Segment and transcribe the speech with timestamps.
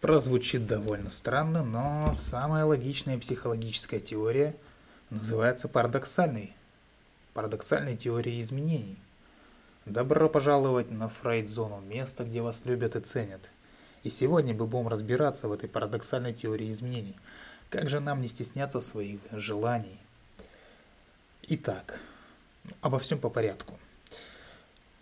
[0.00, 4.56] Прозвучит довольно странно, но самая логичная психологическая теория
[5.10, 6.54] называется парадоксальной.
[7.34, 8.96] Парадоксальной теорией изменений.
[9.84, 13.50] Добро пожаловать на Фрейд-зону, место, где вас любят и ценят.
[14.02, 17.16] И сегодня мы будем разбираться в этой парадоксальной теории изменений.
[17.68, 20.00] Как же нам не стесняться своих желаний?
[21.42, 22.00] Итак,
[22.80, 23.78] обо всем по порядку.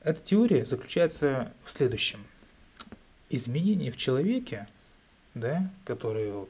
[0.00, 2.26] Эта теория заключается в следующем.
[3.28, 4.66] Изменения в человеке–
[5.38, 6.46] да, которые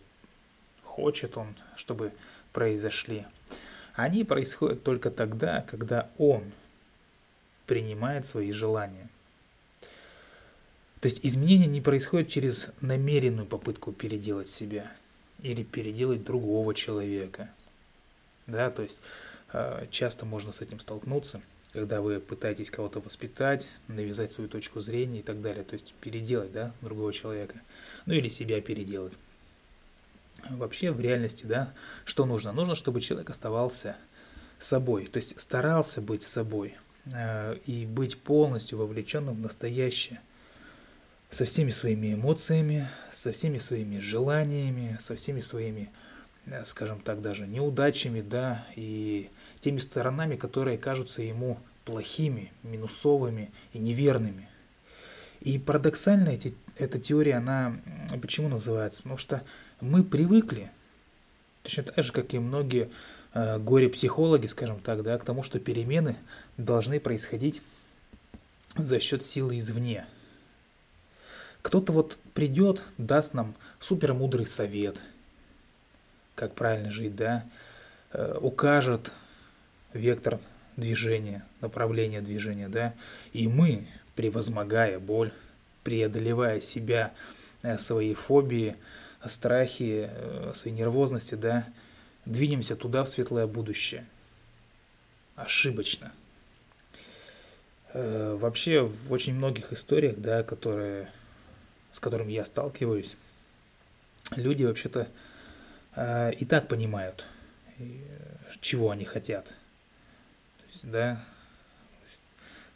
[0.83, 2.13] хочет он, чтобы
[2.53, 3.27] произошли,
[3.95, 6.53] они происходят только тогда, когда он
[7.67, 9.09] принимает свои желания.
[11.01, 14.91] То есть изменения не происходят через намеренную попытку переделать себя
[15.43, 17.51] или переделать другого человека.
[18.47, 19.01] Да, то есть
[19.53, 21.41] э, часто можно с этим столкнуться,
[21.79, 26.53] когда вы пытаетесь кого-то воспитать, навязать свою точку зрения и так далее, то есть переделать
[26.53, 27.61] да, другого человека
[28.09, 29.13] ну или себя переделать.
[30.49, 32.53] Вообще в реальности, да, что нужно?
[32.53, 33.97] Нужно, чтобы человек оставался
[34.59, 36.75] собой, то есть старался быть собой
[37.13, 40.21] э, и быть полностью вовлеченным в настоящее,
[41.31, 45.91] со всеми своими эмоциями, со всеми своими желаниями, со всеми своими,
[46.47, 49.29] э, скажем так, даже неудачами, да, и
[49.59, 54.49] теми сторонами, которые кажутся ему плохими, минусовыми и неверными–
[55.41, 57.79] и парадоксально эти, эта теория, она
[58.21, 59.03] почему называется?
[59.03, 59.43] Потому что
[59.81, 60.71] мы привыкли,
[61.63, 62.91] точно так же, как и многие
[63.35, 66.17] э, горе-психологи, скажем так, да, к тому, что перемены
[66.57, 67.63] должны происходить
[68.77, 70.07] за счет силы извне.
[71.63, 75.03] Кто-то вот придет, даст нам супер мудрый совет,
[76.35, 77.45] как правильно жить, да,
[78.13, 79.13] э, укажет
[79.93, 80.39] вектор
[80.77, 82.95] движения, направление движения, да,
[83.33, 85.33] и мы превозмогая боль,
[85.85, 87.13] преодолевая себя,
[87.63, 88.77] э, свои фобии,
[89.27, 91.69] страхи, э, свои нервозности, да,
[92.25, 94.05] двинемся туда, в светлое будущее.
[95.37, 96.13] Ошибочно.
[97.93, 101.09] Э, вообще, в очень многих историях, да, которые,
[101.93, 103.17] с которыми я сталкиваюсь,
[104.37, 105.09] люди вообще-то
[105.97, 107.27] и так понимают,
[108.61, 109.53] чего они хотят.
[110.83, 111.21] Да,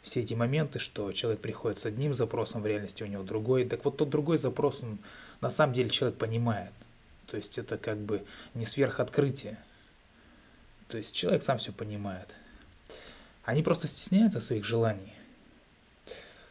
[0.03, 3.65] все эти моменты, что человек приходит с одним запросом, в реальности у него другой.
[3.65, 4.99] Так вот тот другой запрос, он,
[5.39, 6.73] на самом деле человек понимает.
[7.27, 8.23] То есть это как бы
[8.53, 9.57] не сверхоткрытие.
[10.89, 12.27] То есть человек сам все понимает.
[13.45, 15.13] Они просто стесняются своих желаний.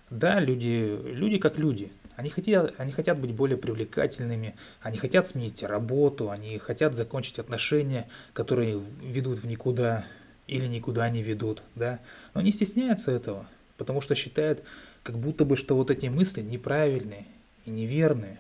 [0.09, 1.93] Да, люди, люди как люди.
[2.17, 8.09] Они хотят, они хотят быть более привлекательными, они хотят сменить работу, они хотят закончить отношения,
[8.33, 10.05] которые ведут в никуда,
[10.47, 12.01] или никуда не ведут, да,
[12.35, 14.63] но не стесняются этого, потому что считают,
[15.03, 17.27] как будто бы, что вот эти мысли неправильные
[17.65, 18.39] и неверные.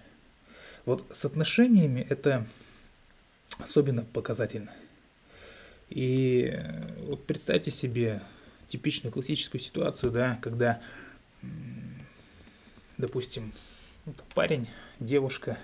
[0.85, 2.47] Вот с отношениями это
[3.59, 4.73] особенно показательно.
[5.91, 8.23] И э, вот представьте себе
[8.69, 10.81] типичную классическую ситуацию, да, когда,
[12.97, 13.53] допустим,
[14.35, 14.67] парень,
[14.99, 15.59] девушка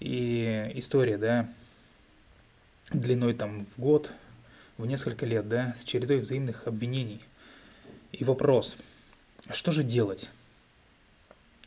[0.00, 1.48] и история, да,
[2.90, 4.10] длиной там в год,
[4.78, 7.20] в несколько лет, да, с чередой взаимных обвинений.
[8.12, 8.76] И вопрос,
[9.50, 10.28] что же делать?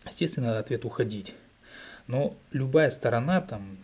[0.05, 1.35] Естественно, ответ уходить.
[2.07, 3.77] Но любая сторона там,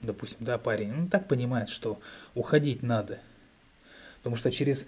[0.00, 2.00] допустим, да, парень, ну так понимает, что
[2.34, 3.18] уходить надо.
[4.18, 4.86] Потому что через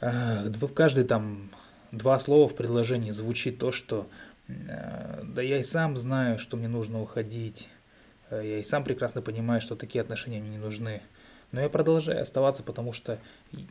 [0.00, 1.50] э, в каждый там
[1.92, 4.08] два слова в предложении звучит то, что
[4.48, 7.68] э, да я и сам знаю, что мне нужно уходить.
[8.30, 11.02] Э, я и сам прекрасно понимаю, что такие отношения мне не нужны.
[11.52, 13.18] Но я продолжаю оставаться, потому что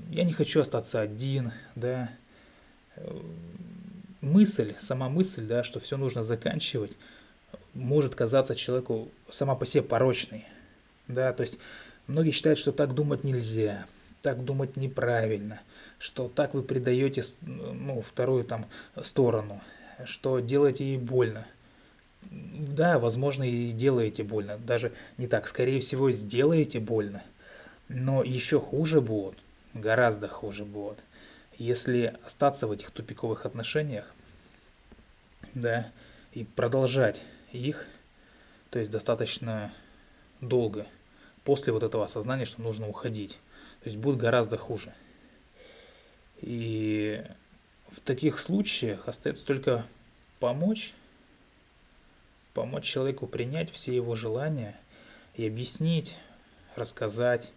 [0.10, 2.10] я не хочу остаться один, да.
[4.22, 6.98] Мысль, сама мысль, да, что все нужно заканчивать,
[7.76, 10.46] может казаться человеку сама по себе порочной,
[11.08, 11.60] да, то есть
[12.08, 13.86] многие считают, что так думать нельзя,
[14.24, 15.62] так думать неправильно,
[16.00, 18.66] что так вы предаете, ну, вторую там
[19.04, 19.62] сторону,
[20.06, 21.46] что делаете ей больно.
[22.31, 27.22] Да, возможно, и делаете больно, даже не так, скорее всего, сделаете больно–
[27.89, 29.38] но еще хуже будет,
[29.74, 31.00] гораздо хуже будет,
[31.57, 34.13] если остаться в этих тупиковых отношениях,
[35.54, 35.92] да,
[36.34, 37.88] и продолжать их,
[38.69, 39.74] то есть достаточно
[40.42, 40.86] долго,
[41.44, 43.39] после вот этого осознания, что нужно уходить.
[43.84, 44.94] То есть будет гораздо хуже.
[46.42, 47.24] И
[47.89, 49.86] в таких случаях остается только
[50.39, 50.94] помочь,
[52.54, 54.75] помочь человеку принять все его желания
[55.36, 56.18] и объяснить,
[56.75, 57.51] рассказать,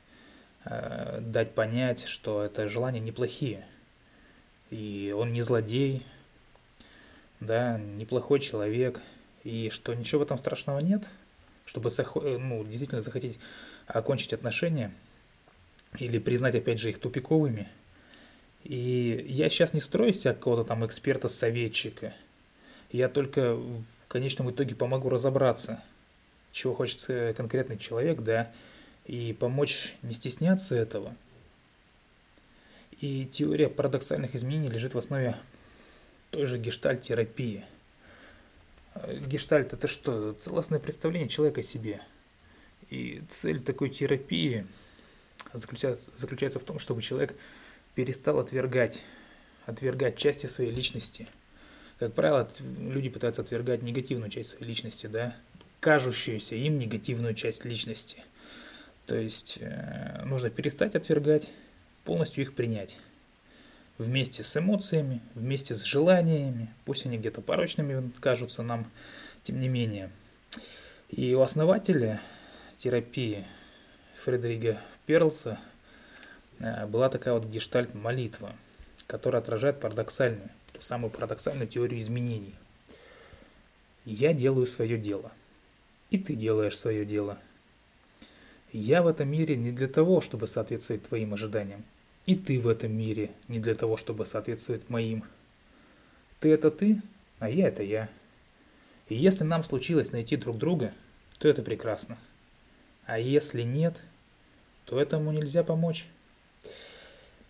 [0.64, 3.64] Э, дать понять, что это желания неплохие.
[4.70, 6.04] И он не злодей,
[7.40, 9.00] да, неплохой человек,
[9.42, 11.08] и что ничего в этом страшного нет,
[11.64, 13.38] чтобы э, ну, действительно захотеть
[13.86, 14.92] окончить отношения
[15.98, 17.68] или признать, опять же, их тупиковыми.
[18.62, 22.12] И я сейчас не строю себя какого-то там эксперта-советчика.
[22.92, 25.82] Я только в конечном итоге помогу разобраться,
[26.52, 28.52] чего хочет э, конкретный человек, да,
[29.06, 31.14] и помочь не стесняться этого.
[33.00, 35.36] И теория парадоксальных изменений лежит в основе
[36.30, 37.64] той же гештальт-терапии.
[38.94, 40.34] Э, гештальт– это что?
[40.34, 42.02] Целостное представление человека о себе.
[42.90, 44.66] И цель такой терапии
[45.52, 47.34] заключается, заключается в том, чтобы человек
[47.94, 49.02] перестал отвергать,
[49.64, 51.26] отвергать части своей личности.
[51.98, 55.36] Как правило, люди пытаются отвергать негативную часть своей личности, да,
[55.80, 58.22] кажущуюся им негативную часть личности–
[59.10, 61.50] то есть э, нужно перестать отвергать,
[62.04, 62.96] полностью их принять.
[63.98, 68.88] Вместе с эмоциями, вместе с желаниями, пусть они где-то порочными кажутся нам,
[69.42, 70.10] тем не менее.
[71.08, 72.20] И у основателя
[72.76, 73.44] терапии
[74.14, 75.58] Фредерига Перлса
[76.60, 78.54] э, была такая вот гештальт-молитва,
[79.08, 82.54] которая отражает парадоксальную, ту самую парадоксальную теорию изменений.
[84.04, 85.32] Я делаю свое дело,
[86.10, 87.40] и ты делаешь свое дело–
[88.78, 91.84] я в этом мире не для того, чтобы соответствовать твоим ожиданиям.
[92.26, 95.24] И ты в этом мире не для того, чтобы соответствовать моим.
[96.38, 97.02] Ты это ты,
[97.38, 98.08] а я это я.
[99.08, 100.92] И если нам случилось найти друг друга,
[101.38, 102.18] то это прекрасно.
[103.06, 104.00] А если нет,
[104.84, 106.06] то этому нельзя помочь.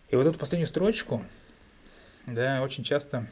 [0.08, 1.25] И вот эту последнюю строчку,
[2.26, 3.26] да, очень часто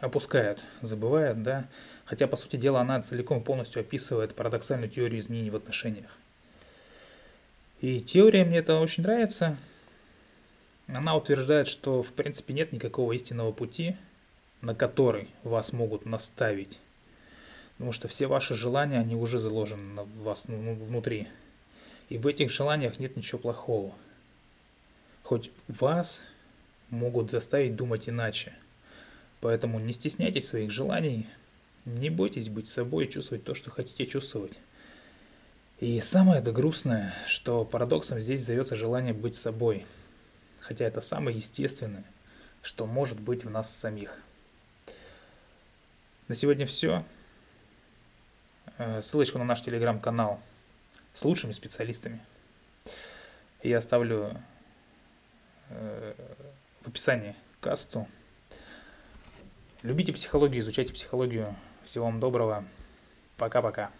[0.00, 1.68] опускают, забывают, да,
[2.06, 6.16] хотя, по сути дела, она целиком полностью описывает парадоксальную теорию изменений в отношениях.
[7.80, 9.58] И теория мне это очень нравится.
[10.86, 13.96] Она утверждает, что в принципе нет никакого истинного пути,
[14.62, 16.78] на который вас могут наставить.
[17.76, 21.28] Потому что все ваши желания, они уже заложены в вас ну, внутри.
[22.08, 23.92] И в этих желаниях нет ничего плохого.
[25.24, 26.22] Хоть вас
[26.88, 28.54] могут заставить думать иначе.
[29.40, 31.26] Поэтому не стесняйтесь своих желаний,
[31.86, 34.58] не бойтесь быть собой и чувствовать то, что хотите чувствовать.
[35.78, 39.86] И самое это грустное, что парадоксом здесь зовется желание быть собой,
[40.58, 42.04] хотя это самое естественное,
[42.62, 44.18] что может быть в нас самих.
[46.28, 47.04] На сегодня все.
[48.78, 50.40] Э, ссылочку на наш телеграм-канал
[51.14, 52.20] с лучшими специалистами
[53.62, 54.42] я оставлю
[55.68, 56.14] э,
[56.82, 58.08] в описании касту.
[59.82, 61.54] Любите психологию, изучайте психологию.
[61.86, 62.64] Всего вам доброго.
[63.36, 63.90] Пока-пока.